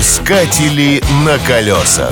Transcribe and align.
Искатели 0.00 1.02
на 1.26 1.36
колесах. 1.46 2.10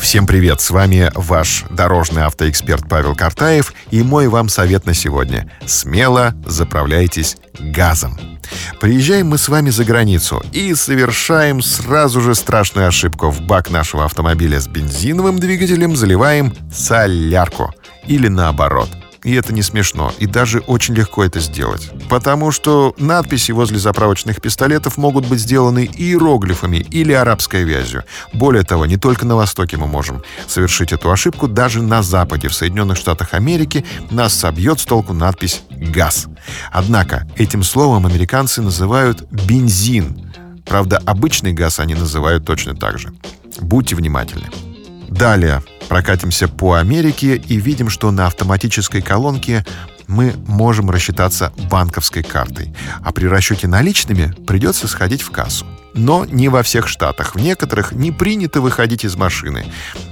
Всем 0.00 0.26
привет! 0.26 0.60
С 0.60 0.70
вами 0.70 1.12
ваш 1.14 1.64
дорожный 1.70 2.24
автоэксперт 2.24 2.88
Павел 2.88 3.14
Картаев 3.14 3.72
и 3.92 4.02
мой 4.02 4.26
вам 4.26 4.48
совет 4.48 4.84
на 4.84 4.94
сегодня. 4.94 5.48
Смело 5.66 6.34
заправляйтесь 6.44 7.36
газом. 7.60 8.18
Приезжаем 8.80 9.28
мы 9.28 9.38
с 9.38 9.48
вами 9.48 9.70
за 9.70 9.84
границу 9.84 10.42
и 10.50 10.74
совершаем 10.74 11.62
сразу 11.62 12.20
же 12.20 12.34
страшную 12.34 12.88
ошибку. 12.88 13.30
В 13.30 13.40
бак 13.42 13.70
нашего 13.70 14.06
автомобиля 14.06 14.58
с 14.58 14.66
бензиновым 14.66 15.38
двигателем 15.38 15.94
заливаем 15.94 16.52
солярку. 16.72 17.72
Или 18.08 18.26
наоборот. 18.26 18.88
И 19.22 19.34
это 19.34 19.52
не 19.52 19.62
смешно, 19.62 20.14
и 20.18 20.26
даже 20.26 20.60
очень 20.60 20.94
легко 20.94 21.24
это 21.24 21.40
сделать. 21.40 21.90
Потому 22.08 22.50
что 22.50 22.94
надписи 22.96 23.52
возле 23.52 23.78
заправочных 23.78 24.40
пистолетов 24.40 24.96
могут 24.96 25.26
быть 25.26 25.40
сделаны 25.40 25.88
иероглифами 25.92 26.78
или 26.78 27.12
арабской 27.12 27.64
вязью. 27.64 28.04
Более 28.32 28.62
того, 28.62 28.86
не 28.86 28.96
только 28.96 29.26
на 29.26 29.36
Востоке 29.36 29.76
мы 29.76 29.86
можем 29.86 30.22
совершить 30.46 30.92
эту 30.92 31.10
ошибку, 31.10 31.48
даже 31.48 31.82
на 31.82 32.02
Западе, 32.02 32.48
в 32.48 32.54
Соединенных 32.54 32.96
Штатах 32.96 33.34
Америки, 33.34 33.84
нас 34.10 34.32
собьет 34.32 34.80
с 34.80 34.84
толку 34.84 35.12
надпись 35.12 35.62
«газ». 35.70 36.26
Однако 36.72 37.28
этим 37.36 37.62
словом 37.62 38.06
американцы 38.06 38.62
называют 38.62 39.30
бензин. 39.30 40.32
Правда, 40.64 40.98
обычный 41.04 41.52
газ 41.52 41.78
они 41.78 41.94
называют 41.94 42.46
точно 42.46 42.74
так 42.74 42.98
же. 42.98 43.12
Будьте 43.60 43.96
внимательны. 43.96 44.48
Далее 45.08 45.62
прокатимся 45.90 46.46
по 46.46 46.74
Америке 46.74 47.34
и 47.34 47.56
видим, 47.56 47.90
что 47.90 48.12
на 48.12 48.28
автоматической 48.28 49.02
колонке 49.02 49.66
мы 50.06 50.34
можем 50.46 50.88
рассчитаться 50.88 51.52
банковской 51.68 52.22
картой, 52.22 52.72
а 53.02 53.10
при 53.10 53.26
расчете 53.26 53.66
наличными 53.66 54.32
придется 54.46 54.86
сходить 54.86 55.22
в 55.22 55.32
кассу. 55.32 55.66
Но 55.94 56.24
не 56.24 56.48
во 56.48 56.62
всех 56.62 56.86
штатах. 56.86 57.34
В 57.34 57.40
некоторых 57.40 57.90
не 57.90 58.12
принято 58.12 58.60
выходить 58.60 59.04
из 59.04 59.16
машины. 59.16 59.66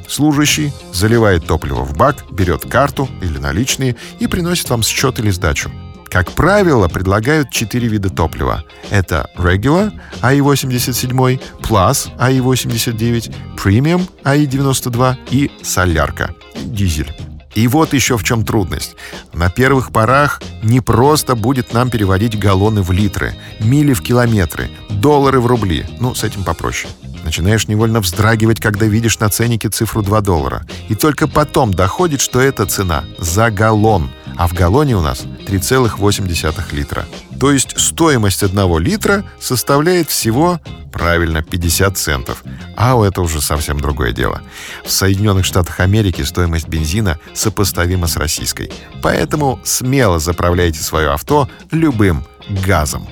Служащий 0.09 0.73
заливает 0.93 1.47
топливо 1.47 1.85
в 1.85 1.97
бак, 1.97 2.25
берет 2.33 2.69
карту 2.69 3.09
или 3.23 3.39
наличные 3.39 3.95
и 4.19 4.27
приносит 4.27 4.69
вам 4.71 4.83
счет 4.83 5.21
или 5.21 5.31
сдачу. 5.31 5.71
Как 6.11 6.33
правило, 6.33 6.89
предлагают 6.89 7.51
четыре 7.51 7.89
вида 7.89 8.09
топлива. 8.11 8.65
Это 8.91 9.31
Regular, 9.37 9.93
AI-87, 10.23 11.41
Plus, 11.63 12.09
AI-89, 12.19 13.35
Premium, 13.57 14.09
AI-92 14.25 15.17
и 15.31 15.51
Солярка, 15.63 16.35
дизель. 16.55 17.13
И 17.55 17.67
вот 17.67 17.93
еще 17.93 18.17
в 18.17 18.25
чем 18.25 18.45
трудность. 18.45 18.95
На 19.33 19.51
первых 19.51 19.91
порах 19.91 20.41
не 20.63 20.81
просто 20.81 21.35
будет 21.35 21.73
нам 21.73 21.91
переводить 21.91 22.39
галлоны 22.39 22.83
в 22.83 22.93
литры, 22.93 23.35
мили 23.61 23.93
в 23.95 24.03
километры, 24.03 24.71
доллары 24.89 25.41
в 25.41 25.47
рубли. 25.47 25.85
Ну, 25.99 26.15
с 26.15 26.25
этим 26.25 26.45
попроще. 26.45 26.93
Начинаешь 27.25 27.67
невольно 27.69 28.01
вздрагивать, 28.01 28.61
когда 28.61 28.87
видишь 28.87 29.19
на 29.19 29.29
ценнике 29.29 29.69
цифру 29.69 30.03
2 30.03 30.21
доллара. 30.21 30.65
И 30.89 30.95
только 30.95 31.27
потом 31.27 31.75
доходит, 31.75 32.21
что 32.21 32.41
это 32.41 32.65
цена 32.65 33.05
за 33.19 33.51
галлон. 33.51 34.11
А 34.37 34.47
в 34.47 34.55
галлоне 34.55 34.97
у 34.97 35.01
нас 35.01 35.25
3,8 35.49 36.75
литра. 36.75 37.07
То 37.41 37.51
есть 37.51 37.79
стоимость 37.79 38.43
одного 38.43 38.79
литра 38.79 39.25
составляет 39.41 40.11
всего, 40.11 40.61
правильно, 40.93 41.43
50 41.43 41.97
центов. 41.97 42.43
А 42.77 42.95
это 43.03 43.23
уже 43.23 43.41
совсем 43.41 43.81
другое 43.81 44.13
дело. 44.13 44.43
В 44.85 44.91
Соединенных 44.91 45.47
Штатах 45.47 45.81
Америки 45.81 46.23
стоимость 46.23 46.69
бензина 46.69 47.19
сопоставима 47.33 48.07
с 48.07 48.17
российской. 48.17 48.71
Поэтому 49.03 49.59
смело 49.65 50.19
заправляйте 50.19 50.81
свое 50.81 51.11
авто 51.11 51.49
любым 51.71 52.25
газом. 52.67 53.09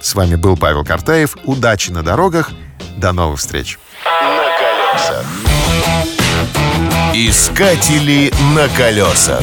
С 0.00 0.14
вами 0.14 0.34
был 0.34 0.56
Павел 0.56 0.84
Картаев. 0.84 1.36
Удачи 1.44 1.90
на 1.90 2.02
дорогах. 2.02 2.50
До 2.96 3.12
новых 3.12 3.38
встреч. 3.38 3.78
На 4.04 4.46
колесах. 4.58 5.24
Искатели 7.14 8.32
на 8.54 8.68
колесах. 8.68 9.42